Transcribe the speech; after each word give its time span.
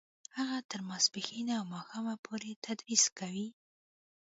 هغه 0.37 0.57
تر 0.71 0.79
ماسپښینه 0.89 1.53
او 1.59 1.65
ماښامه 1.73 2.15
پورې 2.25 2.59
تدریس 2.65 3.03
کوي 3.19 3.47